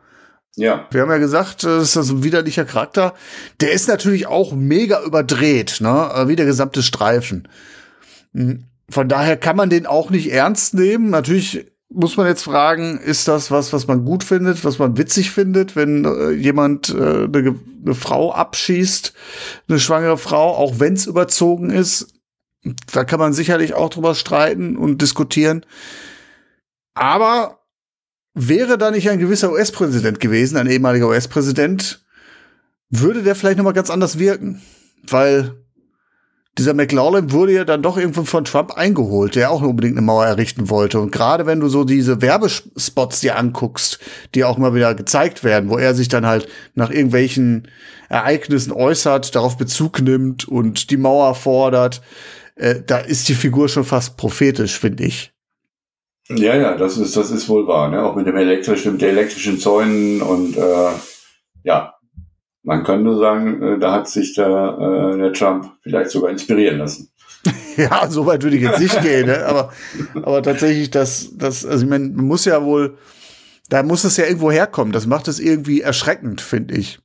[0.55, 0.87] Ja.
[0.91, 3.13] Wir haben ja gesagt, das ist ein widerlicher Charakter.
[3.59, 6.09] Der ist natürlich auch mega überdreht, ne?
[6.27, 7.47] Wie der gesamte Streifen.
[8.89, 11.09] Von daher kann man den auch nicht ernst nehmen.
[11.09, 15.31] Natürlich muss man jetzt fragen, ist das was, was man gut findet, was man witzig
[15.31, 19.13] findet, wenn äh, jemand äh, eine, eine, Frau abschießt,
[19.67, 22.13] eine schwangere Frau, auch wenn es überzogen ist.
[22.93, 25.65] Da kann man sicherlich auch drüber streiten und diskutieren.
[26.93, 27.59] Aber
[28.35, 32.05] wäre da nicht ein gewisser US-Präsident gewesen, ein ehemaliger US-Präsident,
[32.89, 34.61] würde der vielleicht noch mal ganz anders wirken,
[35.07, 35.55] weil
[36.57, 40.25] dieser McLaughlin wurde ja dann doch irgendwann von Trump eingeholt, der auch unbedingt eine Mauer
[40.25, 40.99] errichten wollte.
[40.99, 43.99] Und gerade wenn du so diese Werbespots dir anguckst,
[44.35, 47.69] die auch immer wieder gezeigt werden, wo er sich dann halt nach irgendwelchen
[48.09, 52.01] Ereignissen äußert, darauf Bezug nimmt und die Mauer fordert,
[52.55, 55.31] äh, da ist die Figur schon fast prophetisch, finde ich.
[56.27, 58.03] Ja, ja, das ist, das ist wohl wahr, ne?
[58.03, 60.91] Auch mit dem elektrischen, mit den elektrischen Zäunen und äh,
[61.63, 61.95] ja,
[62.63, 64.77] man könnte sagen, äh, da hat sich der,
[65.15, 67.09] äh, der Trump vielleicht sogar inspirieren lassen.
[67.77, 69.45] Ja, so weit würde ich jetzt nicht gehen, ne?
[69.45, 69.71] aber,
[70.15, 72.97] aber tatsächlich, das, das, also ich meine, man muss ja wohl,
[73.69, 74.91] da muss es ja irgendwo herkommen.
[74.91, 76.99] Das macht es irgendwie erschreckend, finde ich.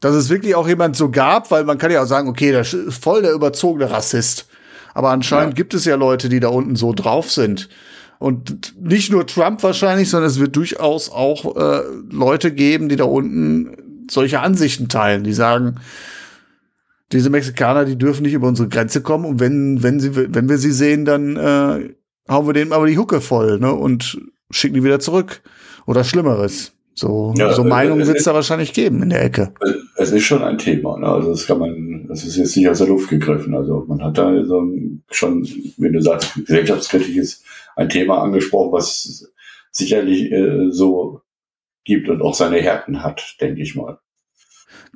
[0.00, 2.74] Dass es wirklich auch jemand so gab, weil man kann ja auch sagen, okay, das
[2.74, 4.46] ist voll der überzogene Rassist.
[4.92, 5.56] Aber anscheinend Ja.
[5.56, 7.70] gibt es ja Leute, die da unten so drauf sind.
[8.18, 13.04] Und nicht nur Trump wahrscheinlich, sondern es wird durchaus auch äh, Leute geben, die da
[13.04, 13.74] unten
[14.10, 15.76] solche Ansichten teilen, die sagen,
[17.12, 20.58] diese Mexikaner, die dürfen nicht über unsere Grenze kommen und wenn, wenn, sie, wenn wir
[20.58, 21.94] sie sehen, dann äh,
[22.28, 24.18] hauen wir denen aber die Hucke voll ne, und
[24.50, 25.42] schicken die wieder zurück.
[25.86, 26.72] Oder Schlimmeres.
[26.94, 29.52] So, Ja, so äh, Meinungen es wird es ist- da wahrscheinlich geben in der Ecke.
[29.96, 31.06] Es ist schon ein Thema, ne?
[31.08, 33.54] Also das kann man, das ist jetzt nicht aus der Luft gegriffen.
[33.54, 34.62] Also man hat da so
[35.10, 37.44] schon, wenn du sagst, gesellschaftskritisch ist
[37.76, 39.30] ein Thema angesprochen, was
[39.72, 41.20] sicherlich äh, so
[41.84, 43.98] gibt und auch seine Härten hat, denke ich mal.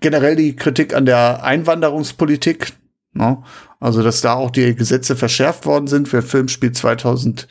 [0.00, 2.72] Generell die Kritik an der Einwanderungspolitik.
[3.12, 3.42] Ne?
[3.80, 6.12] Also, dass da auch die Gesetze verschärft worden sind.
[6.12, 7.48] Der Film spielt 2010.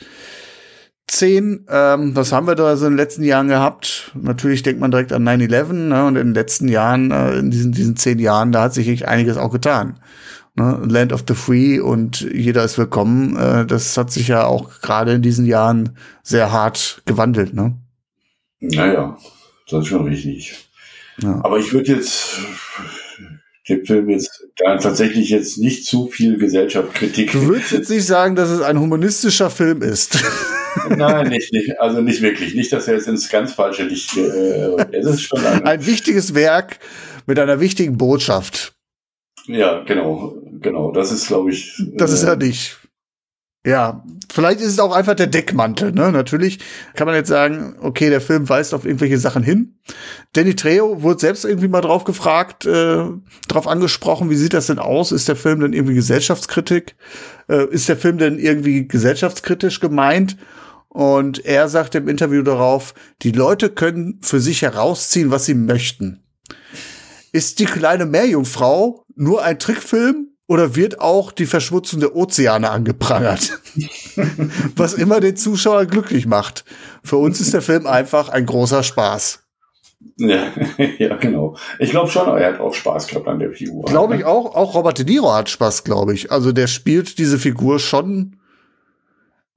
[1.70, 4.12] Ähm, was haben wir da so in den letzten Jahren gehabt?
[4.16, 5.74] Natürlich denkt man direkt an 9-11.
[5.74, 6.06] Ne?
[6.06, 9.06] Und in den letzten Jahren, äh, in diesen, diesen zehn Jahren, da hat sich echt
[9.06, 10.00] einiges auch getan.
[10.56, 10.82] Ne?
[10.86, 13.36] Land of the Free und jeder ist willkommen.
[13.36, 17.54] Äh, das hat sich ja auch gerade in diesen Jahren sehr hart gewandelt.
[17.54, 17.76] Ne?
[18.60, 19.18] Naja,
[19.70, 20.56] das ist schon richtig.
[21.22, 21.42] Ja.
[21.44, 22.38] Aber ich würde jetzt
[23.70, 27.32] dem Film jetzt da tatsächlich jetzt nicht zu viel Gesellschaftskritik.
[27.32, 30.18] Du würdest jetzt nicht sagen, dass es ein humanistischer Film ist.
[30.90, 32.54] Nein, nicht, nicht, also nicht wirklich.
[32.54, 34.16] Nicht, dass er jetzt ins ganz falsche Licht.
[34.16, 36.80] Äh, es ist schon ein, ein wichtiges Werk
[37.26, 38.74] mit einer wichtigen Botschaft.
[39.48, 40.92] ja, genau, genau.
[40.92, 41.74] Das ist, glaube ich.
[41.96, 42.78] Das ist äh, ja nicht.
[43.66, 45.92] Ja, vielleicht ist es auch einfach der Deckmantel.
[45.92, 46.12] Ne?
[46.12, 46.60] Natürlich
[46.94, 49.80] kann man jetzt sagen, okay, der Film weist auf irgendwelche Sachen hin.
[50.34, 53.04] Danny Trejo wurde selbst irgendwie mal drauf gefragt, äh,
[53.50, 55.12] drauf angesprochen, wie sieht das denn aus?
[55.12, 56.96] Ist der Film denn irgendwie Gesellschaftskritik?
[57.50, 60.38] Äh, ist der Film denn irgendwie gesellschaftskritisch gemeint?
[60.88, 66.24] Und er sagt im Interview darauf, die Leute können für sich herausziehen, was sie möchten.
[67.34, 73.60] Ist die kleine Meerjungfrau nur ein Trickfilm oder wird auch die Verschmutzung der Ozeane angeprangert?
[74.76, 76.64] Was immer den Zuschauer glücklich macht.
[77.04, 79.44] Für uns ist der Film einfach ein großer Spaß.
[80.18, 80.52] Ja,
[81.00, 81.58] ja, genau.
[81.80, 83.86] Ich glaube schon, er hat auch Spaß gehabt an der Figur.
[83.86, 84.56] Glaube ich auch.
[84.56, 86.32] Auch Robert De Niro hat Spaß, glaube ich.
[86.32, 88.38] Also der spielt diese Figur schon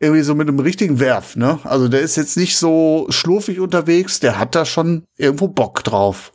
[0.00, 1.58] irgendwie so mit einem richtigen Werf, ne?
[1.64, 6.32] Also der ist jetzt nicht so schlurfig unterwegs, der hat da schon irgendwo Bock drauf.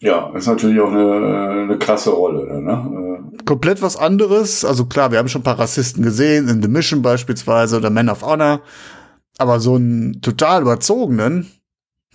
[0.00, 2.60] Ja, ist natürlich auch eine, eine krasse Rolle.
[2.62, 3.10] Ne?
[3.44, 4.64] komplett was anderes.
[4.64, 8.08] Also klar, wir haben schon ein paar Rassisten gesehen, in The Mission beispielsweise oder Man
[8.08, 8.62] of Honor.
[9.38, 11.50] Aber so einen total überzogenen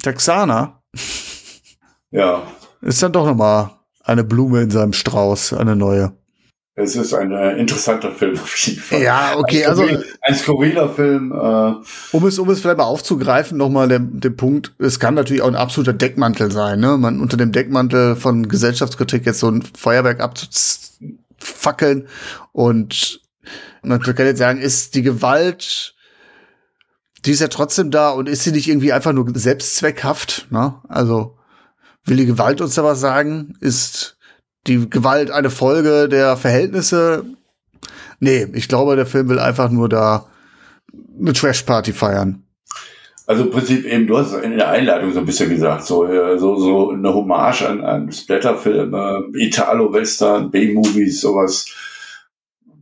[0.01, 0.81] Texaner
[2.11, 2.43] Ja,
[2.81, 6.13] ist dann doch noch mal eine Blume in seinem Strauß, eine neue.
[6.75, 9.01] Es ist ein äh, interessanter Film auf jeden Fall.
[9.01, 9.83] Ja, okay, ein also
[10.21, 11.31] ein skurriler Film.
[11.31, 15.13] Äh, um es, um es vielleicht mal aufzugreifen, noch mal den, den Punkt, es kann
[15.13, 16.97] natürlich auch ein absoluter Deckmantel sein, ne?
[16.97, 22.07] Man unter dem Deckmantel von Gesellschaftskritik jetzt so ein Feuerwerk abzufackeln
[22.51, 23.21] und
[23.81, 25.95] man kann jetzt sagen, ist die Gewalt
[27.25, 30.47] die ist ja trotzdem da und ist sie nicht irgendwie einfach nur selbstzweckhaft?
[30.51, 30.75] Ne?
[30.87, 31.37] Also
[32.03, 33.55] will die Gewalt uns da was sagen?
[33.61, 34.14] Ist
[34.67, 37.25] die Gewalt eine Folge der Verhältnisse?
[38.19, 40.27] Nee, ich glaube, der Film will einfach nur da
[41.19, 42.43] eine Trash-Party feiern.
[43.27, 46.05] Also im Prinzip eben, du hast es in der Einleitung so ein bisschen gesagt, so,
[46.05, 51.65] äh, so, so eine Hommage an, an Splatterfilme, Italo-Western, B-Movies, sowas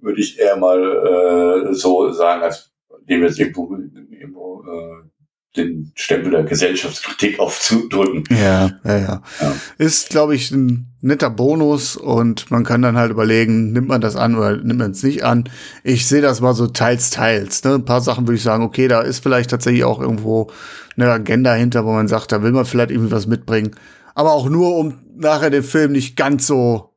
[0.02, 2.72] würde ich eher mal äh, so sagen, als
[3.10, 3.74] dem jetzt irgendwo,
[4.12, 5.13] irgendwo äh,
[5.56, 8.24] den Stempel der Gesellschaftskritik aufzudrücken.
[8.30, 9.22] Ja, ja, ja.
[9.40, 9.56] Ja.
[9.78, 14.16] Ist, glaube ich, ein netter Bonus und man kann dann halt überlegen, nimmt man das
[14.16, 15.50] an oder nimmt man es nicht an.
[15.84, 17.64] Ich sehe das mal so teils, teils.
[17.64, 17.76] Ne?
[17.76, 20.50] Ein paar Sachen würde ich sagen, okay, da ist vielleicht tatsächlich auch irgendwo
[20.96, 23.76] eine Agenda hinter, wo man sagt, da will man vielleicht irgendwie was mitbringen.
[24.16, 26.96] Aber auch nur, um nachher den Film nicht ganz so,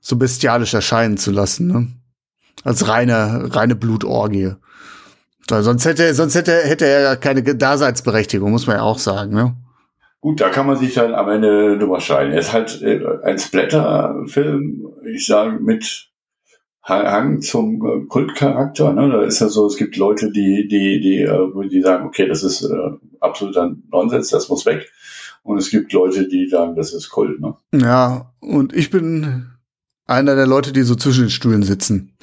[0.00, 1.66] so bestialisch erscheinen zu lassen.
[1.68, 1.88] Ne?
[2.62, 4.52] Als reine, reine Blutorgie.
[5.48, 9.56] Sonst hätte, sonst hätte, hätte er ja keine Daseinsberechtigung, muss man ja auch sagen, ne?
[10.20, 12.32] Gut, da kann man sich dann am Ende drüber scheiden.
[12.32, 16.08] Er ist halt äh, ein Splatter-Film, ich sage, mit
[16.82, 18.94] Ha- Hang zum äh, Kultcharakter.
[18.94, 19.10] Ne?
[19.10, 22.42] Da ist ja so, es gibt Leute, die, die, die, äh, die sagen, okay, das
[22.42, 22.74] ist äh,
[23.20, 24.90] absoluter Nonsens, das muss weg.
[25.42, 27.38] Und es gibt Leute, die sagen, das ist Kult.
[27.40, 27.54] Ne?
[27.74, 29.50] Ja, und ich bin
[30.06, 32.16] einer der Leute, die so zwischen den Stühlen sitzen.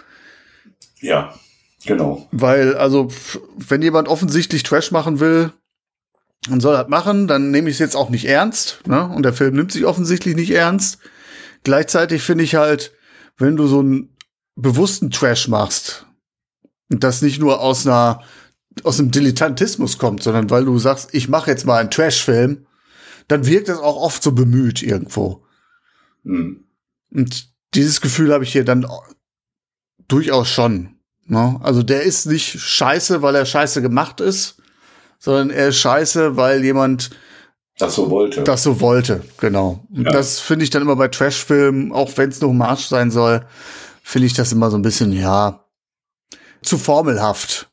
[1.01, 1.35] Ja,
[1.85, 2.27] genau.
[2.31, 3.09] Weil, also,
[3.55, 5.51] wenn jemand offensichtlich Trash machen will
[6.49, 8.81] und soll das machen, dann nehme ich es jetzt auch nicht ernst.
[8.87, 9.07] Ne?
[9.07, 10.99] Und der Film nimmt sich offensichtlich nicht ernst.
[11.63, 12.91] Gleichzeitig finde ich halt,
[13.37, 14.15] wenn du so ein
[14.55, 16.05] bewussten Trash machst
[16.89, 18.23] und das nicht nur aus einer
[18.83, 22.65] aus einem Dilettantismus kommt, sondern weil du sagst, ich mache jetzt mal einen Trash-Film,
[23.27, 25.45] dann wirkt das auch oft so bemüht irgendwo.
[26.23, 26.63] Mhm.
[27.13, 28.87] Und dieses Gefühl habe ich hier dann
[30.07, 30.95] durchaus schon.
[31.31, 31.57] Ne?
[31.63, 34.57] Also der ist nicht scheiße, weil er scheiße gemacht ist,
[35.17, 37.11] sondern er ist scheiße, weil jemand
[37.79, 38.43] Das so wollte.
[38.43, 39.23] das so wollte.
[39.39, 39.85] Genau.
[39.95, 40.11] Und Ja.
[40.11, 43.45] das finde ich dann immer bei Trash-Filmen, auch wenn es eine Hommage sein soll,
[44.03, 45.63] finde ich das immer so ein bisschen, ja,
[46.63, 47.69] zu formelhaft.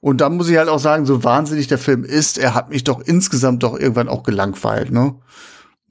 [0.00, 2.82] Und da muss ich halt auch sagen, so wahnsinnig der Film ist, er hat mich
[2.82, 5.14] doch insgesamt doch irgendwann auch gelangweilt, ne?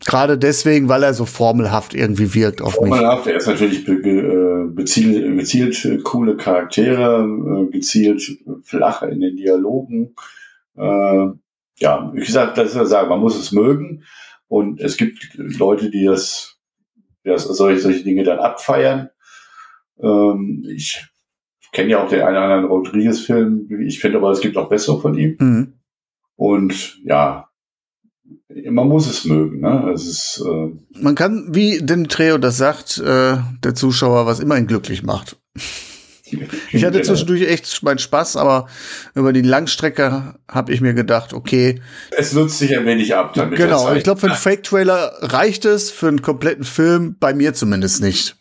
[0.06, 2.90] Gerade deswegen, weil er so formelhaft irgendwie wirkt auf mich.
[2.90, 9.20] Formelhaft, er ist natürlich be äh, bezielt, gezielt äh, coole Charaktere, äh, gezielt flach in
[9.20, 10.16] den Dialogen.
[10.76, 11.28] Äh,
[11.80, 14.04] ja, wie gesagt, das ist ja sagen, man muss es mögen.
[14.48, 16.58] Und es gibt Leute, die das,
[17.24, 19.10] das solche, solche Dinge dann abfeiern.
[20.00, 21.06] Ähm, ich
[21.72, 23.82] kenne ja auch den einen oder anderen Rodriguez-Film.
[23.82, 25.38] Ich finde aber, es gibt auch bessere von ihm.
[25.40, 25.74] Mhm.
[26.36, 27.47] Und ja,
[28.50, 29.60] man muss es mögen.
[29.60, 29.92] Ne?
[29.94, 34.58] Es ist, äh, Man kann, wie den Treo das sagt, äh, der Zuschauer, was immer
[34.58, 35.38] ihn glücklich macht.
[36.74, 38.68] Ich hatte zwischendurch echt meinen Spaß, aber
[39.16, 41.82] über die Langstrecke habe ich mir gedacht, okay,
[42.18, 43.34] Es nutzt sich ein wenig ab.
[43.34, 47.16] Dann mit der genau, ich glaube, für einen Fake-Trailer reicht es, für einen kompletten Film,
[47.18, 48.36] bei mir zumindest nicht.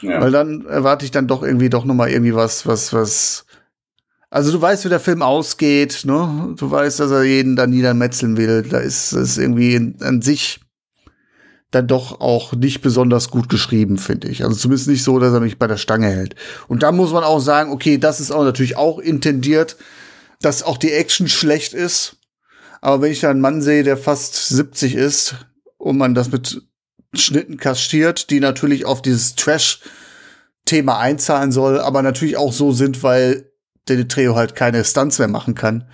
[0.00, 0.20] Ja.
[0.20, 3.44] Weil dann erwarte ich dann doch irgendwie doch noch mal irgendwie was, was, was.
[4.30, 6.54] Also du weißt, wie der Film ausgeht, ne?
[6.56, 8.62] Du weißt, dass er jeden da niedermetzeln will.
[8.62, 10.60] Da ist es irgendwie an sich
[11.70, 14.42] dann doch auch nicht besonders gut geschrieben, finde ich.
[14.44, 16.34] Also zumindest nicht so, dass er mich bei der Stange hält.
[16.66, 19.76] Und da muss man auch sagen, okay, das ist auch natürlich auch intendiert,
[20.40, 22.16] dass auch die Action schlecht ist.
[22.80, 25.34] Aber wenn ich da einen Mann sehe, der fast 70 ist
[25.76, 26.62] und man das mit
[27.14, 33.47] Schnitten kaschiert, die natürlich auf dieses Trash-Thema einzahlen soll, aber natürlich auch so sind, weil
[33.96, 35.84] der Treo halt keine Stunts mehr machen kann.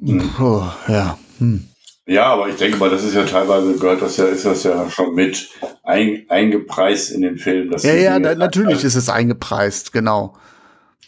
[0.00, 1.18] Puh, ja.
[1.38, 1.64] Hm.
[2.06, 4.88] Ja, aber ich denke mal, das ist ja teilweise gehört das ja, ist das ja
[4.90, 5.48] schon mit
[5.82, 7.70] ein, eingepreist in den Film.
[7.82, 10.34] Ja, ja, da, natürlich ist es eingepreist, genau.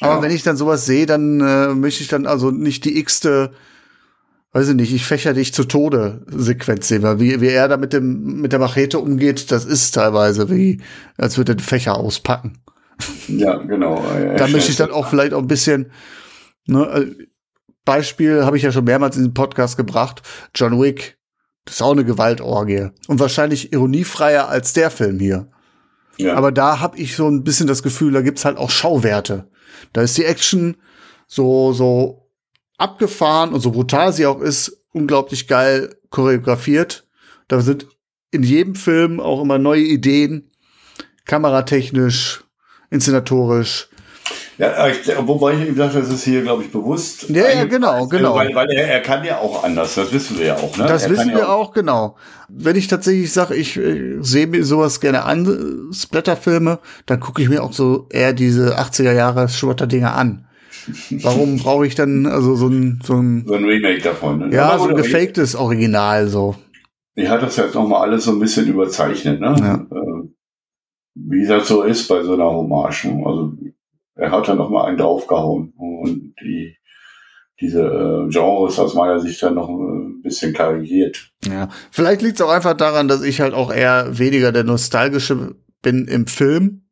[0.00, 0.22] Aber Ja.
[0.22, 3.53] wenn ich dann sowas sehe, dann äh, möchte ich dann also nicht die x-te,
[4.53, 7.79] weiß ich nicht, ich fächer dich zu Tode Sequenz sehen, weil wie, wie er da
[7.79, 10.83] mit dem, mit der Machete umgeht, das ist teilweise wie,
[11.16, 12.59] als würde er den Fächer auspacken.
[13.29, 14.05] Ja, genau.
[14.37, 15.91] Da möchte ich dann auch vielleicht auch ein bisschen,
[16.67, 17.25] ne, äh,
[17.85, 20.23] Beispiel habe ich ja schon mehrmals in den Podcast gebracht,
[20.55, 21.19] John Wick.
[21.65, 22.91] Das ist auch eine Gewaltorgie.
[23.09, 25.49] Und wahrscheinlich ironiefreier als der Film hier.
[26.19, 26.35] ja.
[26.35, 29.49] Aber da habe ich so ein bisschen das Gefühl, da gibt's halt auch Schauwerte.
[29.93, 30.77] Da ist die Action
[31.27, 32.31] so, so
[32.79, 37.07] abgefahren und so brutal sie auch ist, unglaublich geil choreografiert.
[37.49, 37.87] Da sind
[38.31, 40.51] in jedem Film auch immer neue Ideen,
[41.25, 42.45] kameratechnisch,
[42.90, 43.88] inszenatorisch.
[44.59, 47.31] ja, ich, wobei ich ihm gesagt habe, das ist hier, glaube ich, bewusst.
[47.31, 48.35] Ja, ja, genau, genau.
[48.35, 50.76] Weil, weil er, er kann ja auch anders, das wissen wir ja auch.
[50.76, 50.87] Ne?
[50.87, 52.16] Das er wissen wir ja auch, genau.
[52.48, 57.42] Wenn ich tatsächlich sage, ich äh, sehe mir sowas gerne an, äh, Splatterfilme, dann gucke
[57.42, 60.46] ich mir auch so eher diese 80er Jahre Schrotter-Dinger an.
[61.22, 64.38] Warum brauche ich dann also so ein, so ein So ein Remake davon.
[64.38, 64.55] Ne?
[64.55, 66.57] ja, so ein gefaktes Original so.
[67.16, 69.55] Er hat das jetzt nochmal alles so ein bisschen überzeichnet, ne?
[69.61, 69.87] Ja.
[71.16, 73.07] Äh, Wie das so ist bei so einer Hommage.
[73.07, 73.25] ne?
[73.27, 73.53] Also
[74.14, 76.77] er hat da nochmal einen draufgehauen und die
[77.61, 81.31] diese äh, Genres aus meiner Sicht dann noch ein bisschen karikiert.
[81.44, 85.57] Ja, vielleicht liegt es auch einfach daran, dass ich halt auch eher weniger der nostalgische
[85.83, 86.83] bin im Film.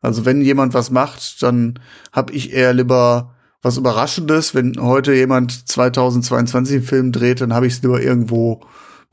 [0.00, 1.78] Also wenn jemand was macht, dann
[2.12, 4.54] habe ich eher lieber was Überraschendes.
[4.54, 8.60] Wenn heute jemand 2022 einen Film dreht, dann habe ich es lieber irgendwo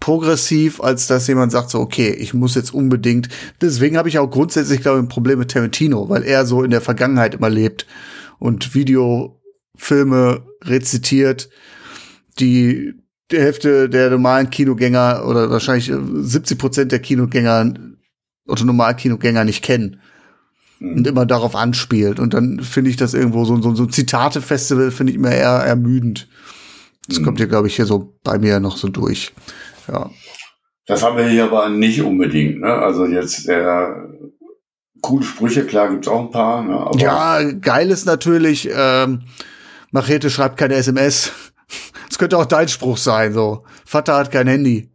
[0.01, 3.29] progressiv, als dass jemand sagt so, okay, ich muss jetzt unbedingt.
[3.61, 6.71] Deswegen habe ich auch grundsätzlich, glaube ich, ein Problem mit Tarantino, weil er so in
[6.71, 7.85] der Vergangenheit immer lebt
[8.39, 11.49] und Videofilme rezitiert,
[12.39, 12.95] die
[13.31, 17.73] die Hälfte der normalen Kinogänger oder wahrscheinlich äh, 70 Prozent der Kinogänger
[18.45, 20.01] oder Normalkinogänger nicht kennen
[20.81, 22.19] und immer darauf anspielt.
[22.19, 25.63] Und dann finde ich das irgendwo so, so, so ein Zitate-Festival finde ich immer eher
[25.63, 26.27] ermüdend.
[27.07, 27.23] Das Mhm.
[27.23, 29.31] kommt hier, glaube ich, hier so bei mir noch so durch.
[29.87, 30.09] Ja.
[30.87, 32.59] Das haben wir hier aber nicht unbedingt.
[32.61, 32.73] Ne?
[32.73, 34.09] Also jetzt der
[35.01, 36.63] coole Sprüche, klar gibt's auch ein paar.
[36.63, 36.75] Ne?
[36.75, 39.23] Aber ja, geil ist natürlich, ähm,
[39.91, 41.31] Machete schreibt keine SMS.
[42.09, 43.63] Das könnte auch dein Spruch sein, so.
[43.85, 44.89] Vater hat kein Handy.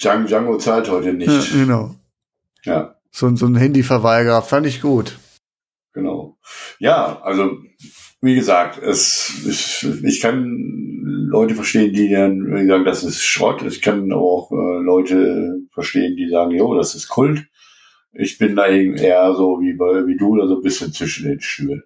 [0.00, 1.52] Django, Django zahlt heute Ja, nicht.
[1.52, 1.94] genau.
[2.64, 5.18] Ja, So, ein- so ein Handyverweigerer, fand ich gut.
[5.92, 6.36] genau.
[6.78, 7.58] Ja, also
[8.20, 13.62] wie gesagt, es, ich, ich kann Leute verstehen, die dann sagen, das ist Schrott.
[13.62, 17.44] Ich kann aber auch äh, Leute verstehen, die sagen, jo, das ist Kult.
[18.12, 21.28] Ich bin da eben eher so wie, bei, wie du, da so ein bisschen zwischen
[21.28, 21.82] den Stühlen.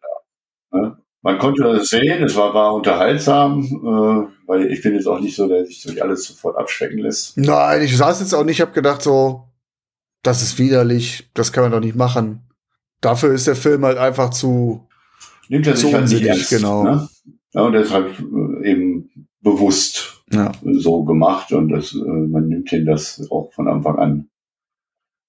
[0.72, 0.78] Ja.
[0.80, 0.98] Ne?
[1.22, 5.34] Man konnte das sehen, es war, war unterhaltsam, äh, weil ich bin jetzt auch nicht
[5.34, 7.36] so, der sich durch alles sofort abschrecken lässt.
[7.36, 9.44] Nein, ich saß jetzt auch nicht, hab gedacht so,
[10.22, 12.42] das ist widerlich, das kann man doch nicht machen.
[13.00, 14.86] Dafür ist der Film halt einfach zu,
[15.48, 16.50] Nimmt er sich halt nicht ernst.
[16.50, 16.84] genau.
[16.84, 17.08] Ne?
[17.52, 20.52] Ja, und halt äh, eben bewusst ja.
[20.62, 24.28] so gemacht und das, äh, man nimmt ihn das auch von Anfang an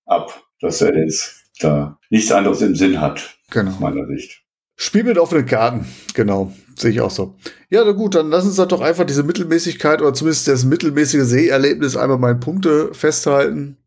[0.05, 3.71] ab, dass er jetzt da nichts anderes im Sinn hat, Genau.
[3.71, 4.43] aus meiner Sicht.
[4.75, 5.85] Spiel mit offenen Karten.
[6.13, 6.53] Genau.
[6.75, 7.35] Sehe ich auch so.
[7.69, 11.23] Ja, na gut, dann lass uns halt doch einfach diese Mittelmäßigkeit oder zumindest das mittelmäßige
[11.23, 13.77] Seherlebnis einmal mal in Punkte festhalten.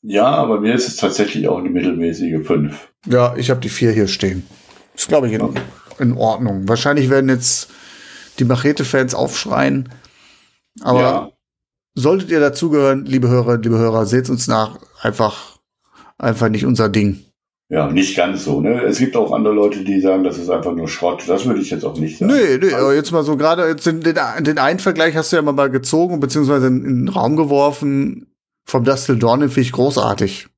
[0.00, 2.92] Ja, aber mir ist es tatsächlich auch eine mittelmäßige 5.
[3.06, 4.46] Ja, ich habe die vier hier stehen.
[4.94, 5.42] Ist, glaube ich, in,
[5.98, 6.66] in Ordnung.
[6.68, 7.70] Wahrscheinlich werden jetzt
[8.38, 9.88] die Machete-Fans aufschreien.
[10.80, 11.30] Aber ja,
[11.94, 14.78] solltet ihr dazugehören, liebe Hörer, liebe Hörer, seht uns nach.
[15.00, 15.58] Einfach,
[16.18, 17.24] einfach nicht unser Ding.
[17.68, 18.60] ja, nicht ganz so.
[18.60, 18.82] Ne?
[18.82, 21.24] Es gibt auch andere Leute, die sagen, das ist einfach nur Schrott.
[21.26, 22.32] Das würde ich jetzt auch nicht sagen.
[22.32, 25.36] Nee, nee, aber jetzt mal so gerade jetzt den, den, den einen Vergleich hast du
[25.36, 28.26] ja mal, gezogen, beziehungsweise in, in den Raum geworfen.
[28.66, 30.48] Vom Dust Till Dawn finde ich großartig.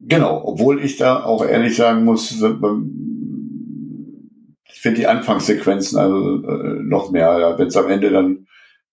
[0.00, 2.28] Genau, obwohl ich da auch ehrlich sagen muss,
[4.86, 7.54] finde die Anfangssequenzen also äh, noch mehr.
[7.58, 8.46] Wenn es am Ende dann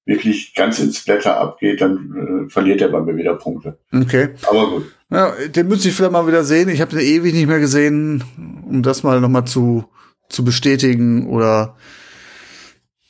[0.06, 3.78] wirklich ganz ins Blätter abgeht, dann äh, verliert er bei mir wieder Punkte.
[3.94, 4.30] Okay.
[4.50, 4.92] Aber gut.
[5.12, 6.70] Ja, den müsste ich vielleicht mal wieder sehen.
[6.70, 8.24] Ich habe den ewig nicht mehr gesehen,
[8.68, 9.86] um das mal noch mal zu,
[10.30, 11.78] zu bestätigen oder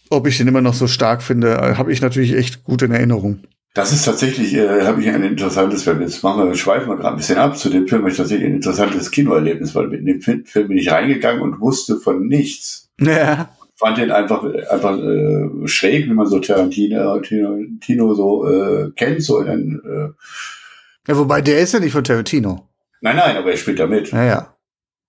[0.09, 3.39] ob ich den immer noch so stark finde, habe ich natürlich echt gut in Erinnerung.
[3.73, 6.01] Das ist tatsächlich, äh, habe ich ein interessantes Film.
[6.01, 7.57] Jetzt machen wir, schweifen wir gerade ein bisschen ab.
[7.57, 10.91] Zu dem Film habe ich tatsächlich ein interessantes Kinoerlebnis, weil mit dem Film, bin ich
[10.91, 12.91] reingegangen und wusste von nichts.
[12.99, 13.49] Ja.
[13.75, 19.23] Fand den einfach, einfach äh, schräg, wie man so Tarantino, Tino, Tino so äh, kennt,
[19.23, 21.17] so in einen, äh, ja.
[21.17, 22.69] Wobei der ist ja nicht von Tarantino.
[23.01, 24.11] Nein, nein, aber er spielt da mit.
[24.11, 24.55] Ja, ja.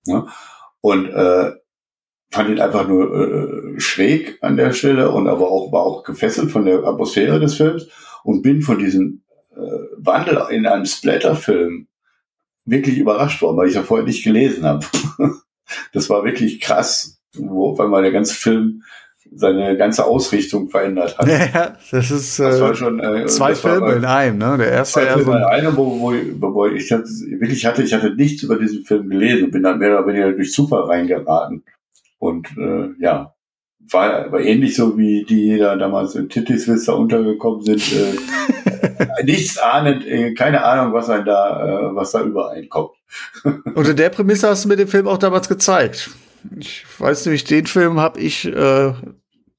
[0.06, 0.26] Ne?
[0.80, 1.52] Und äh,
[2.32, 6.50] fand ihn einfach nur äh, schräg an der Stelle und aber auch war auch gefesselt
[6.50, 7.88] von der Atmosphäre des Films
[8.24, 9.22] und bin von diesem
[9.54, 9.60] äh,
[9.98, 11.86] Wandel in einem Splatter-Film
[12.64, 14.84] wirklich überrascht worden, weil ich ja vorher nicht gelesen habe.
[15.92, 18.82] das war wirklich krass, wo auf einmal der ganze Film
[19.36, 21.26] seine ganze Ausrichtung verändert hat.
[21.54, 24.56] Ja, das ist Das war äh, schon äh, zwei Filme in einem, ne?
[24.58, 27.82] Der erste Zwei eher so Filme in einem, wo, wo, wo ich hatte, wirklich hatte,
[27.82, 31.64] ich hatte nichts über diesen Film gelesen bin dann mehr oder weniger durch Zufall reingeraten.
[32.18, 33.33] Und äh, ja,
[33.90, 37.82] war, war ähnlich so wie die, die da damals in Titiswitz da untergekommen sind.
[37.92, 42.92] Äh, nichts ahnend, äh, keine Ahnung, was ein da, äh, was da übereinkommt.
[43.74, 46.10] Unter der Prämisse hast du mir den Film auch damals gezeigt.
[46.58, 48.92] Ich weiß nämlich, den Film habe ich äh,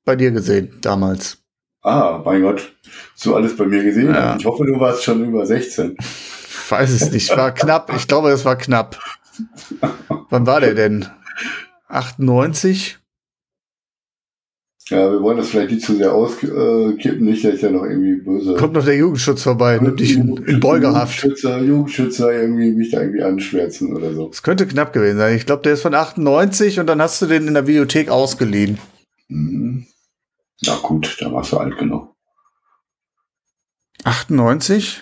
[0.03, 1.39] bei dir gesehen damals.
[1.81, 2.73] Ah, mein Gott,
[3.15, 4.13] so alles bei mir gesehen.
[4.13, 4.35] Ja.
[4.37, 5.95] Ich hoffe, du warst schon über 16.
[5.99, 7.91] Ich weiß es nicht, war knapp.
[7.95, 8.99] Ich glaube, es war knapp.
[10.29, 11.05] Wann war der denn?
[11.87, 12.97] 98?
[14.89, 18.17] Ja, wir wollen das vielleicht nicht zu sehr auskippen, nicht, dass ich da noch irgendwie
[18.17, 18.53] böse.
[18.53, 21.23] Kommt noch der Jugendschutz vorbei, nimmt dich in, in Beugehaft.
[21.23, 24.29] Jugendschützer, Jugendschützer irgendwie mich da irgendwie anschwärzen oder so.
[24.29, 25.35] Es könnte knapp gewesen sein.
[25.35, 28.77] Ich glaube, der ist von 98 und dann hast du den in der Videothek ausgeliehen.
[29.27, 29.87] Mhm.
[30.67, 32.13] Na gut, da warst du alt genug.
[34.03, 35.01] 98?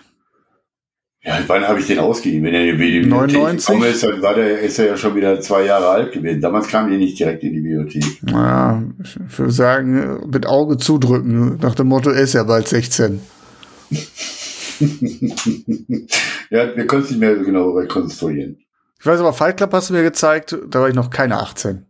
[1.26, 2.46] Ja, wann habe ich den ausgegeben?
[2.46, 3.66] Wenn er in die Videothek 99?
[3.66, 6.42] gekommen ist, dann war der, ist er ja schon wieder zwei Jahre alt gewesen.
[6.42, 8.04] Damals kam die nicht direkt in die Videothek.
[8.30, 13.22] Ja, ich würde sagen, mit Auge zudrücken, nach dem Motto, er ist ja bald 16.
[16.50, 18.58] ja, wir können es nicht mehr so genau rekonstruieren.
[19.00, 21.86] Ich weiß aber, Fight Club hast du mir gezeigt, da war ich noch keine 18.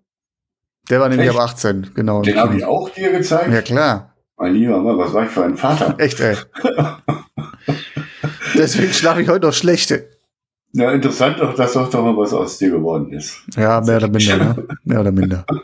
[0.91, 1.39] Der war nämlich Echt?
[1.39, 2.21] ab 18, genau.
[2.21, 3.51] Den habe ich auch dir gezeigt.
[3.51, 4.13] Ja, klar.
[4.37, 5.95] Mein lieber Mann, was war ich für ein Vater?
[5.97, 6.35] Echt, ey.
[8.53, 9.93] Deswegen schlafe ich heute noch schlecht.
[10.73, 13.43] Ja, interessant doch, dass doch doch mal was aus dir geworden ist.
[13.55, 14.67] Ja, mehr oder minder, ne?
[14.83, 15.45] Mehr oder minder.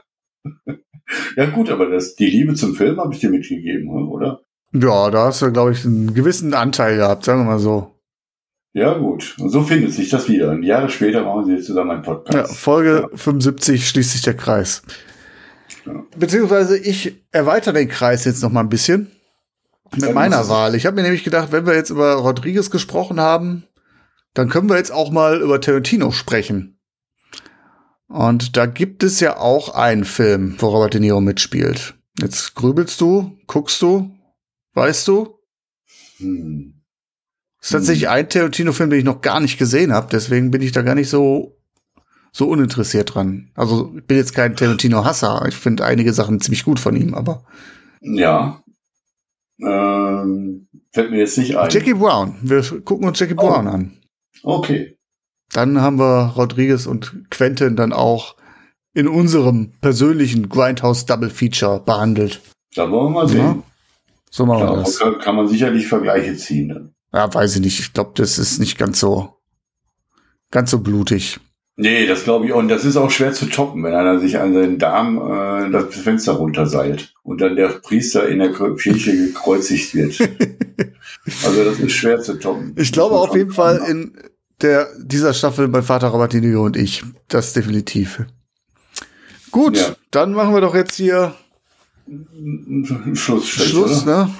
[1.35, 4.41] Ja gut, aber das, die Liebe zum Film habe ich dir mitgegeben, oder?
[4.73, 7.95] Ja, da hast du, glaube ich, einen gewissen Anteil gehabt, sagen wir mal so.
[8.73, 10.51] Ja gut, und so findet sich das wieder.
[10.51, 12.55] Und Jahre später machen sie jetzt zusammen einen Ja, Podcast.
[12.55, 14.83] Folge 75 schließt sich der Kreis.
[15.85, 16.03] Ja.
[16.15, 19.09] Beziehungsweise ich erweitere den Kreis jetzt noch mal ein bisschen
[19.95, 20.75] mit meiner Wahl.
[20.75, 23.63] Ich habe mir nämlich gedacht, wenn wir jetzt über Rodriguez gesprochen haben,
[24.33, 26.79] dann können wir jetzt auch mal über Tarantino sprechen.
[28.07, 31.95] Und da gibt es ja auch einen Film, wo Robert De Niro mitspielt.
[32.19, 34.15] Jetzt grübelst du, guckst du,
[34.73, 35.35] weißt du?
[36.17, 36.81] Hm.
[37.61, 40.81] Ist tatsächlich ein Tarantino-Film, den ich noch gar nicht gesehen habe, deswegen bin ich da
[40.81, 41.57] gar nicht so,
[42.31, 43.51] so uninteressiert dran.
[43.53, 45.45] Also ich bin jetzt kein Tarantino-Hasser.
[45.47, 47.43] Ich finde einige Sachen ziemlich gut von ihm, aber.
[48.01, 48.63] Ja.
[49.61, 51.69] Ähm, fällt mir jetzt nicht ein.
[51.69, 52.35] Jackie Brown.
[52.41, 53.47] Wir gucken uns Jackie Oh.
[53.47, 53.93] Brown an.
[54.43, 54.95] Okay.
[55.53, 58.35] dann haben wir Rodriguez und Quentin dann auch
[58.93, 62.41] in unserem persönlichen Grindhouse Double Feature behandelt.
[62.75, 63.37] Da wollen wir mal sehen.
[63.39, 63.63] Ja,
[64.31, 64.99] so machen Da wir das.
[64.99, 66.69] kann, kann man sicherlich Vergleiche ziehen.
[66.69, 66.93] Dann.
[67.13, 67.79] Ja, weiß ich nicht.
[67.79, 69.33] Ich glaube, das ist nicht ganz so,
[70.51, 71.39] ganz so blutig.
[71.81, 72.57] Nee, das glaube ich auch.
[72.57, 75.95] Und das ist auch schwer zu toppen, wenn einer sich an seinen Darm äh, das
[75.95, 80.19] Fenster runterseilt und dann der Priester in der Kirche gekreuzigt wird.
[81.45, 82.75] also das ist schwer zu toppen.
[82.77, 84.11] Ich glaube auf jeden Fall in
[84.59, 87.05] der, dieser Staffel bei Vater Rabattini und ich.
[87.29, 88.25] Das definitiv.
[89.49, 89.95] Gut, Ja.
[90.11, 91.33] dann machen wir doch jetzt hier
[93.13, 93.47] Schluss.
[93.47, 94.25] Schluss, oder?
[94.25, 94.33] ne?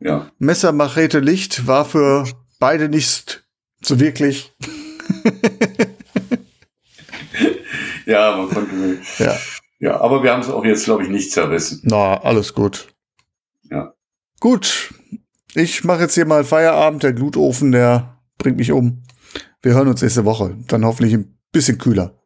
[0.00, 0.30] Ja.
[0.38, 2.24] Messer, Machete, Licht war für
[2.58, 3.44] beide nicht
[3.82, 4.54] so wirklich.
[8.06, 8.98] ja, man konnte.
[9.18, 9.36] Ja.
[9.78, 11.80] Ja, aber wir haben es auch jetzt, glaube ich, nicht zerrissen.
[11.82, 12.86] Na, alles gut.
[13.68, 13.94] Ja.
[14.38, 14.94] Gut.
[15.54, 17.02] Ich mache jetzt hier mal Feierabend.
[17.02, 19.02] Der Glutofen, der bringt mich um.
[19.60, 20.56] Wir hören uns nächste Woche.
[20.68, 22.22] Dann hoffentlich ein bisschen kühler.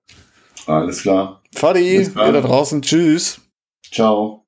[0.66, 1.42] Alles klar.
[1.54, 2.82] Fadi, ihr da draußen.
[2.82, 3.40] Tschüss.
[3.90, 4.45] Ciao.